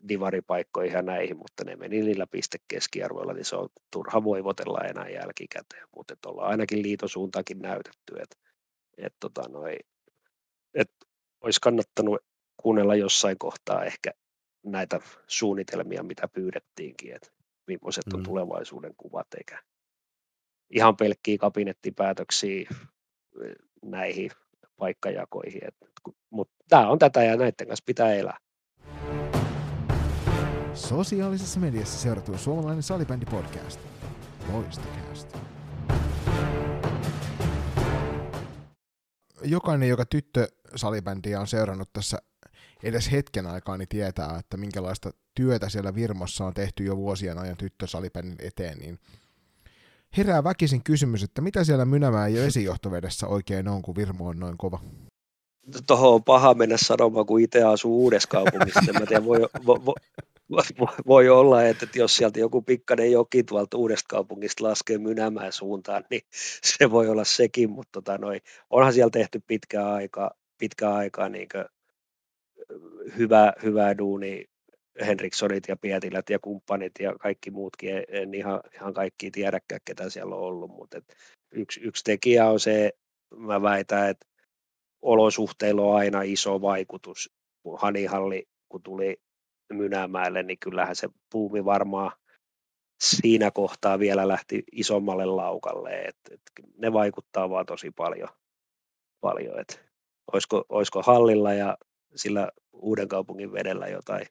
[0.09, 5.89] divaripaikkoihin ja näihin, mutta ne meni niillä pistekeskiarvoilla, niin se on turha voivotella enää jälkikäteen,
[5.97, 8.37] mutta ollaan ainakin liitosuuntaakin näytetty, että,
[8.97, 9.43] että, tota
[10.75, 11.07] että
[11.41, 12.21] olisi kannattanut
[12.57, 14.11] kuunnella jossain kohtaa ehkä
[14.63, 17.31] näitä suunnitelmia, mitä pyydettiinkin, että
[17.67, 18.25] millaiset on mm.
[18.25, 19.63] tulevaisuuden kuvat, eikä
[20.71, 22.71] ihan pelkkiä kabinettipäätöksiä
[23.85, 24.31] näihin
[24.77, 25.61] paikkajakoihin.
[26.31, 28.39] Mutta tämä on tätä ja näiden kanssa pitää elää.
[30.75, 33.81] Sosiaalisessa mediassa seurattu suomalainen salibändi podcast.
[34.53, 35.39] Loistokäästä.
[39.43, 42.19] Jokainen, joka tyttö salibändiä on seurannut tässä
[42.83, 47.57] edes hetken aikaa, niin tietää, että minkälaista työtä siellä Virmossa on tehty jo vuosien ajan
[47.57, 48.99] tyttösalibändin eteen, niin
[50.17, 54.81] herää väkisin kysymys, että mitä siellä Mynämäen vesijohtovedessä oikein on, kun Virmo on noin kova?
[55.87, 58.93] Tuohon on paha mennä sanomaan, kun itse asuu uudessa kaupungissa.
[58.93, 59.81] Mä tiedän, voi, voi,
[60.51, 66.05] voi, voi, olla, että jos sieltä joku pikkainen joki tuolta uudesta kaupungista laskee Mynämäen suuntaan,
[66.11, 66.23] niin
[66.63, 71.49] se voi olla sekin, mutta tota noi, onhan siellä tehty pitkää aikaa, pitkää aikaa niin
[73.19, 74.45] hyvä, hyvää duuni
[75.01, 80.35] Henrikssonit ja Pietilät ja kumppanit ja kaikki muutkin, en ihan, ihan kaikki tiedäkään, ketä siellä
[80.35, 81.17] on ollut, mutta et
[81.53, 82.93] yksi, yksi tekijä on se,
[83.37, 84.27] mä väitän, että
[85.03, 87.33] olosuhteilla on aina iso vaikutus.
[87.63, 89.17] Kun Hanihalli, kun tuli
[89.73, 92.13] Mynämäelle, niin kyllähän se puumi varmaan
[93.05, 96.03] siinä kohtaa vielä lähti isommalle laukalle.
[96.03, 96.41] Et, et
[96.79, 98.29] ne vaikuttaa vaan tosi paljon.
[99.21, 99.85] paljon et
[100.33, 101.79] olisiko, olisiko hallilla ja
[102.15, 104.27] sillä uuden kaupungin vedellä jotain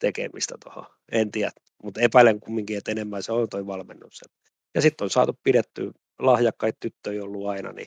[0.00, 0.86] tekemistä tuohon.
[1.12, 1.50] En tiedä,
[1.82, 4.20] mutta epäilen kumminkin, että enemmän se on toi valmennus.
[4.74, 7.86] Ja sitten on saatu pidetty lahjakkaita tyttöjä ollut aina, niin,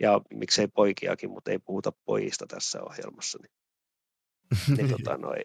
[0.00, 3.38] ja miksei poikiakin, mutta ei puhuta pojista tässä ohjelmassa.
[3.42, 3.52] Niin,
[4.76, 5.36] niin tota noi,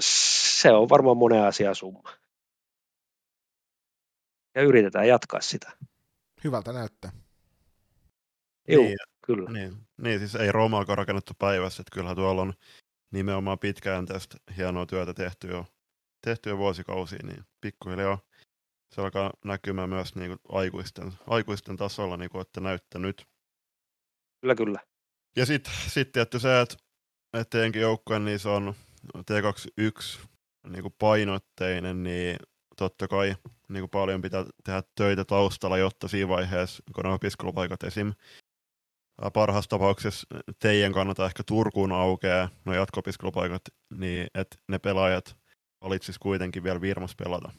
[0.00, 2.12] se on varmaan monen asian summa.
[4.54, 5.72] Ja yritetään jatkaa sitä.
[6.44, 7.12] Hyvältä näyttää.
[8.68, 9.50] Joo, niin, kyllä.
[9.50, 12.54] Niin, niin, siis ei Roomaakaan rakennettu päivässä, että kyllähän tuolla on
[13.14, 15.66] nimenomaan pitkäjänteistä hienoa työtä tehty jo,
[16.24, 18.18] tehty jo vuosikausia, niin pikkuhiljaa
[18.94, 23.26] se alkaa näkymään myös niin kuin aikuisten, aikuisten tasolla, niin kuin olette näyttänyt.
[24.40, 24.80] Kyllä, kyllä.
[25.36, 26.76] Ja sitten sit tietty se, että,
[27.32, 28.74] että teidänkin joukkojen niin se on
[29.18, 30.18] T21
[30.68, 32.36] niin kuin painotteinen, niin
[32.76, 33.34] totta kai
[33.68, 38.12] niin kuin paljon pitää tehdä töitä taustalla, jotta siinä vaiheessa, kun on opiskelupaikat esim
[39.30, 40.26] parhaassa tapauksessa
[40.58, 43.62] teidän kannalta ehkä Turkuun aukeaa no jatko-opiskelupaikat,
[43.98, 45.36] niin että ne pelaajat
[45.84, 47.52] valitsis kuitenkin vielä Virmas pelata.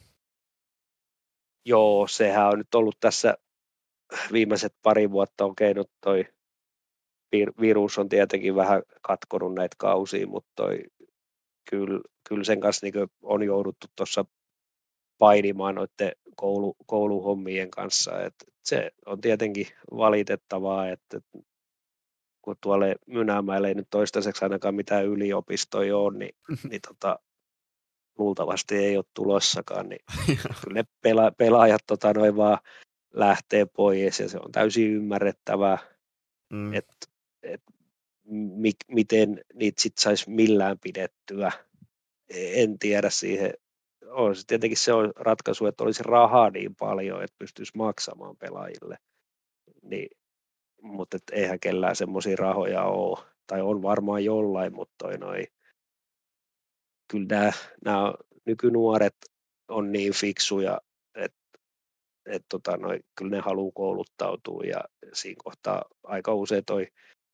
[1.65, 3.37] Joo, sehän on nyt ollut tässä
[4.31, 6.25] viimeiset pari vuotta, okei, okay, no toi
[7.61, 10.83] virus on tietenkin vähän katkonut näitä kausia, mutta toi,
[11.69, 14.25] kyllä, kyllä sen kanssa niin on jouduttu tuossa
[15.17, 18.23] painimaan noiden koulu, kouluhommien kanssa.
[18.23, 21.19] Et se on tietenkin valitettavaa, että
[22.45, 26.35] kun tuolle Mynämäelle ei nyt toistaiseksi ainakaan mitään yliopistoja ole, niin,
[26.69, 27.19] niin tota,
[28.17, 30.01] luultavasti ei ole tulossakaan, niin
[30.63, 32.57] kyllä ne pela, pelaajat tota, noin vaan
[33.13, 35.77] lähtee pois ja se on täysin ymmärrettävää,
[36.53, 36.73] mm.
[36.73, 36.95] että
[37.43, 37.61] et,
[38.55, 41.51] mi, miten niitä sitten saisi millään pidettyä.
[42.29, 43.53] En tiedä siihen
[44.09, 48.97] on se tietenkin se on ratkaisu, että olisi rahaa niin paljon, että pystyisi maksamaan pelaajille.
[49.81, 50.09] Niin,
[50.85, 53.19] mutta et eihän kellään semmoisia rahoja ole.
[53.47, 55.43] Tai on varmaan jollain, mutta toi noi,
[57.07, 57.51] kyllä nämä,
[57.85, 58.13] nämä
[58.45, 59.15] nykynuoret
[59.67, 60.81] on niin fiksuja,
[61.15, 61.37] että
[62.25, 66.87] et tota noi, kyllä ne haluaa kouluttautua ja siinä kohtaa aika usein toi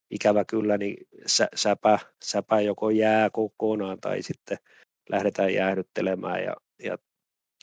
[0.10, 4.58] ikävä kyllä, niin sä, säpä, säpä joko jää kokonaan tai sitten
[5.10, 6.98] lähdetään jäähdyttelemään ja, ja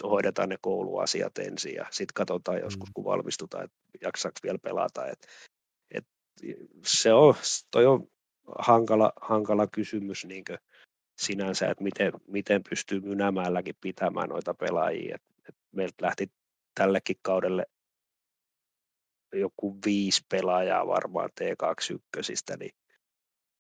[0.03, 2.93] hoidetaan ne kouluasiat ensin ja sitten katsotaan joskus, mm.
[2.95, 5.07] kun valmistutaan, että jaksaako vielä pelata.
[5.07, 5.27] Et
[6.85, 7.35] se on,
[7.71, 8.09] toi on
[8.59, 10.45] hankala, hankala kysymys niin
[11.19, 15.15] sinänsä, että miten, miten pystyy Mynämäälläkin pitämään noita pelaajia.
[15.15, 16.31] Et, et meiltä lähti
[16.75, 17.67] tällekin kaudelle
[19.33, 22.75] joku viisi pelaajaa varmaan T21, niin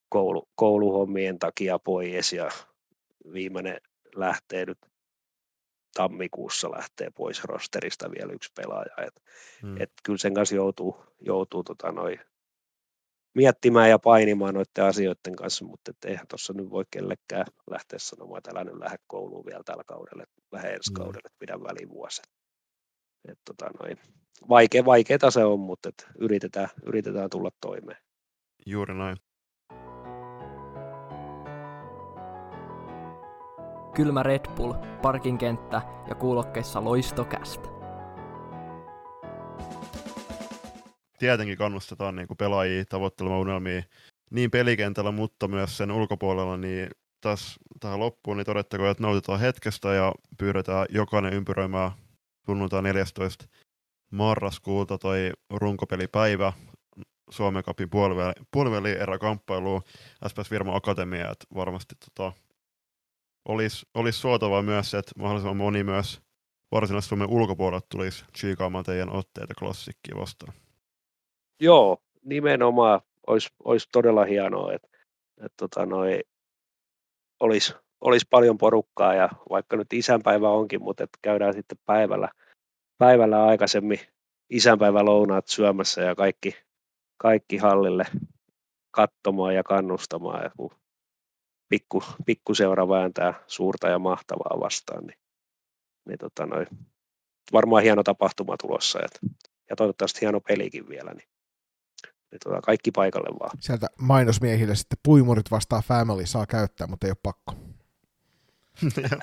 [0.09, 2.49] koulu, kouluhommien takia pois ja
[3.33, 3.81] viimeinen
[4.15, 4.79] lähtee nyt
[5.95, 9.07] tammikuussa lähtee pois rosterista vielä yksi pelaaja.
[9.07, 9.23] Et,
[9.63, 9.81] hmm.
[9.81, 12.19] et kyllä sen kanssa joutuu, joutuu tota noi,
[13.39, 18.39] miettimään ja painimaan noiden asioiden kanssa, mutta et eihän tuossa nyt voi kellekään lähteä sanomaan,
[18.39, 22.23] että älä nyt lähde kouluun vielä tällä kaudella, lähde ensi kaudelle, että pidä välivuosi.
[23.29, 23.97] Et tota noi,
[24.49, 27.99] vaikea, vaikeeta se on, mutta et yritetään, yritetään tulla toimeen.
[28.67, 29.17] Juuri näin.
[33.95, 37.78] kylmä Red Bull, parkinkenttä ja kuulokkeissa loistokästä.
[41.19, 43.83] Tietenkin kannustetaan niin kuin pelaajia tavoittelemaan unelmia
[44.31, 49.95] niin pelikentällä, mutta myös sen ulkopuolella, niin tässä tähän loppuun niin todettakoon, että nautitaan hetkestä
[49.95, 51.91] ja pyydetään jokainen ympyröimään
[52.47, 53.45] sunnuntai 14.
[54.11, 56.53] marraskuuta toi runkopelipäivä
[57.31, 59.83] Suomen Cupin puoliväli, puoliväli kamppailu
[60.29, 62.33] SPS Virma Akatemia, että varmasti tota,
[63.49, 66.21] olisi, olisi suotavaa myös että mahdollisimman moni myös
[66.73, 70.53] varsinaisesti Suomen ulkopuolelta tulisi tsiikaamaan teidän otteita klassikkiin vastaan.
[71.61, 74.89] Joo, nimenomaan olisi, olisi todella hienoa, että,
[75.37, 76.21] että tota noi,
[77.41, 82.29] olisi, olisi paljon porukkaa ja vaikka nyt isänpäivä onkin, mutta että käydään sitten päivällä,
[82.99, 84.01] päivällä aikaisemmin
[84.51, 86.57] isänpäivä lounaat syömässä ja kaikki,
[87.17, 88.05] kaikki hallille
[88.91, 90.45] katsomaan ja kannustamaan.
[90.45, 90.71] Ja kun
[91.69, 95.19] pikku, pikkuseura vääntää suurta ja mahtavaa vastaan, niin,
[96.09, 96.67] niin tota noi,
[97.53, 98.99] varmaan hieno tapahtuma tulossa.
[99.05, 99.33] Et,
[99.71, 101.29] ja toivottavasti hieno pelikin vielä, niin,
[102.31, 103.51] niin tota, kaikki paikalle vaan.
[103.61, 107.55] Sieltä mainosmiehille sitten puimurit vastaa family saa käyttää, mutta ei ole pakko.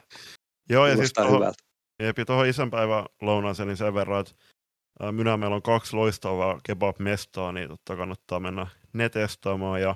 [0.69, 1.53] Joo, ja siis tuohon,
[1.99, 4.33] Jepi, tuohon isänpäivän lounaaseen niin sen verran, että
[5.11, 9.81] minä meillä on kaksi loistavaa kebab-mestaa, niin totta kannattaa mennä ne testaamaan.
[9.81, 9.95] Ja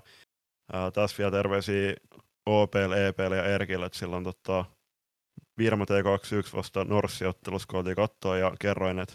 [0.74, 1.93] ää, tässä vielä terveisiä
[2.45, 4.65] OPL, EPL ja Erkille, että silloin tota,
[5.58, 9.13] Virma T21 vasta Norssiottelussa, kun oltiin kattoa ja kerroin, että,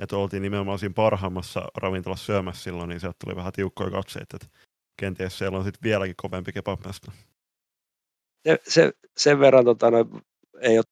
[0.00, 4.58] että oltiin nimenomaan siinä parhaimmassa ravintolassa syömässä silloin, niin sieltä tuli vähän tiukkoja katseita, että
[5.00, 7.12] kenties siellä on sitten vieläkin kovempi kebabmesta.
[8.48, 9.98] Se, se, sen verran tota, no,
[10.60, 10.84] ei ole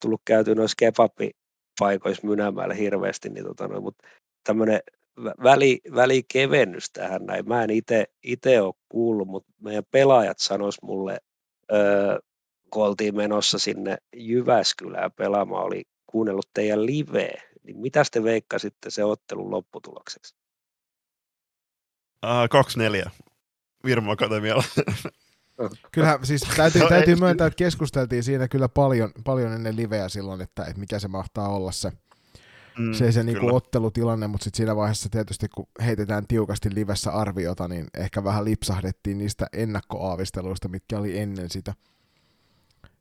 [0.00, 4.08] tullut käyty noissa kebabipaikoissa mynämällä hirveästi, niin tota, no, mutta
[4.44, 4.80] tämmöinen
[5.42, 7.48] väli, välikevennys tähän näin.
[7.48, 7.70] Mä en
[8.22, 11.18] itse ole kuullut, mutta meidän pelaajat sanois mulle,
[11.72, 12.18] öö,
[12.70, 19.04] kun oltiin menossa sinne Jyväskylään pelaamaan, oli kuunnellut teidän liveä, niin mitä te veikkasitte se
[19.04, 20.36] ottelun lopputulokseksi?
[22.24, 23.10] Uh, 2-4
[23.84, 24.64] Virmo Akatemialla.
[25.92, 30.64] Kyllä, siis täytyy, täytyy myöntää, että keskusteltiin siinä kyllä paljon, paljon ennen liveä silloin, että,
[30.64, 31.92] että mikä se mahtaa olla se,
[32.78, 37.68] mm, se, se niinku ottelutilanne, mutta sitten siinä vaiheessa tietysti kun heitetään tiukasti livessä arviota,
[37.68, 41.74] niin ehkä vähän lipsahdettiin niistä ennakkoaavisteluista, mitkä oli ennen sitä.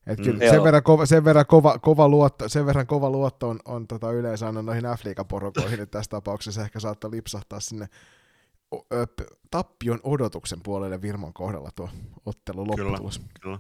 [0.08, 3.60] Et mm, sen, verran kova, sen, verran kova, kova luotto, sen verran kova luotto on,
[3.66, 7.88] on tota yleensä aina noihin F-liigaporukoihin, että tässä tapauksessa ehkä saattaa lipsahtaa sinne
[9.52, 11.90] tappion odotuksen puolelle Virman kohdalla tuo
[12.26, 13.20] ottelu lopputulos.
[13.20, 13.60] Kyllä, kyllä.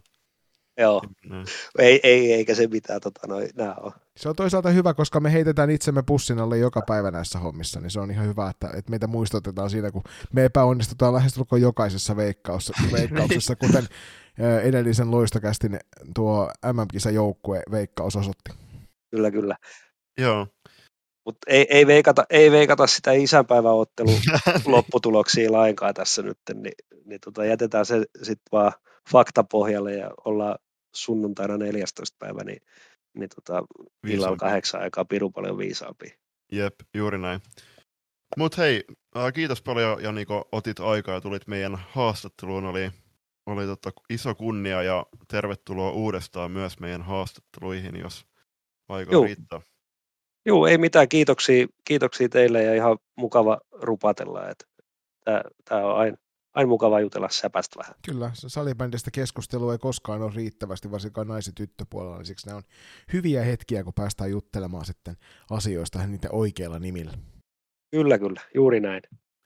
[0.77, 1.43] Joo, mm.
[1.79, 3.91] ei, ei, eikä se mitään tota, noin, nää on.
[4.17, 7.91] Se on toisaalta hyvä, koska me heitetään itsemme pussin alle joka päivä näissä hommissa, niin
[7.91, 10.03] se on ihan hyvä, että, että meitä muistutetaan siinä, kun
[10.33, 12.15] me epäonnistutaan lähestulkoon jokaisessa
[12.91, 13.87] veikkauksessa, kuten
[14.63, 15.79] edellisen loistokästin
[16.15, 18.51] tuo MM-kisa joukkue veikkaus osoitti.
[19.11, 19.55] Kyllä, kyllä.
[20.17, 20.47] Joo.
[21.25, 24.19] Mutta ei, ei, veikata, ei veikata sitä isänpäiväottelun
[24.65, 26.73] lopputuloksia lainkaan tässä nyt, niin,
[27.05, 28.71] niin tota, jätetään se sitten vaan
[29.11, 30.57] faktapohjalle ja ollaan
[30.95, 32.15] sunnuntaina 14.
[32.19, 32.61] päivä, niin,
[33.17, 33.63] niin tota,
[34.07, 36.15] illalla kahdeksan aikaa piru paljon viisaampi.
[36.51, 37.41] Jep, juuri näin.
[38.37, 38.83] Mutta hei,
[39.33, 42.65] kiitos paljon Jani, kun otit aikaa ja tulit meidän haastatteluun.
[42.65, 42.91] Oli,
[43.45, 48.25] oli tota iso kunnia ja tervetuloa uudestaan myös meidän haastatteluihin, jos
[48.89, 49.23] aika Juu.
[49.23, 49.61] riittää.
[50.45, 51.09] Joo, ei mitään.
[51.09, 54.41] Kiitoksia, kiitoksia teille ja ihan mukava rupatella.
[55.65, 56.17] Tämä on aina,
[56.53, 57.95] aina mukava jutella säpästä vähän.
[58.05, 62.63] Kyllä, salibändistä keskustelua ei koskaan ole riittävästi, varsinkaan naiset tyttöpuolella, niin siksi ne on
[63.13, 65.15] hyviä hetkiä, kun päästään juttelemaan sitten
[65.49, 67.13] asioista niiden oikeilla nimillä.
[67.91, 69.01] Kyllä, kyllä, juuri näin.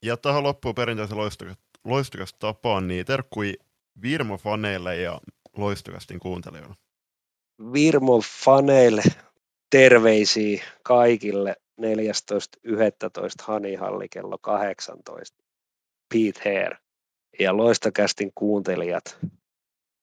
[0.05, 3.53] Ja tähän loppuun perinteisen loistokas, loistokas tapaan, niin terkkui
[4.01, 5.21] Virmo-faneille ja
[5.57, 6.75] loistokastin kuuntelijoille.
[7.61, 9.03] Virmo-faneille
[9.69, 11.85] terveisiä kaikille 14.11.
[13.43, 15.43] Hanihalli kello 18.
[16.13, 16.75] Pete Hair
[17.39, 19.17] ja Loistokästin kuuntelijat.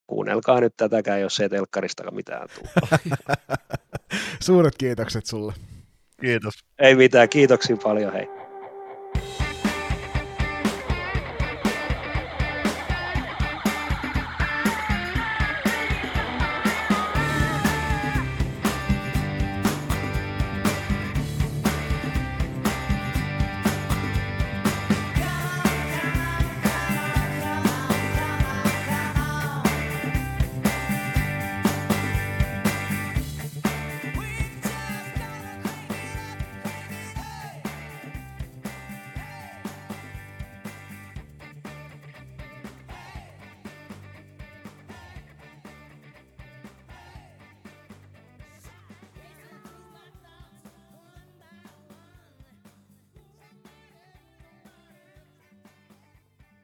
[0.07, 2.99] Kuunnelkaa nyt tätäkään, jos ei telkkaristakaan mitään tule.
[4.45, 5.53] Suuret kiitokset sulle.
[6.21, 6.55] Kiitos.
[6.79, 8.44] Ei mitään, kiitoksia paljon hei.